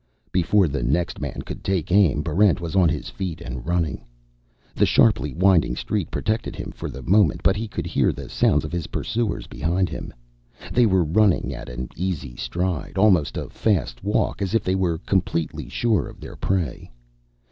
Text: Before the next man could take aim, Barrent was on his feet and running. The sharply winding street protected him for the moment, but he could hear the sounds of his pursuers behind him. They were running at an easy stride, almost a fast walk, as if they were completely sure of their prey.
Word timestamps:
Before 0.31 0.67
the 0.67 0.81
next 0.81 1.21
man 1.21 1.43
could 1.45 1.63
take 1.63 1.91
aim, 1.91 2.23
Barrent 2.23 2.59
was 2.59 2.75
on 2.75 2.89
his 2.89 3.07
feet 3.07 3.39
and 3.39 3.67
running. 3.67 4.03
The 4.73 4.87
sharply 4.87 5.31
winding 5.35 5.75
street 5.75 6.09
protected 6.09 6.55
him 6.55 6.71
for 6.71 6.89
the 6.89 7.03
moment, 7.03 7.43
but 7.43 7.55
he 7.55 7.67
could 7.67 7.85
hear 7.85 8.11
the 8.11 8.27
sounds 8.27 8.65
of 8.65 8.71
his 8.71 8.87
pursuers 8.87 9.45
behind 9.45 9.89
him. 9.89 10.11
They 10.71 10.87
were 10.87 11.03
running 11.03 11.53
at 11.53 11.69
an 11.69 11.87
easy 11.95 12.35
stride, 12.35 12.97
almost 12.97 13.37
a 13.37 13.47
fast 13.51 14.03
walk, 14.03 14.41
as 14.41 14.55
if 14.55 14.63
they 14.63 14.73
were 14.73 14.97
completely 14.97 15.69
sure 15.69 16.07
of 16.07 16.19
their 16.19 16.35
prey. 16.35 16.89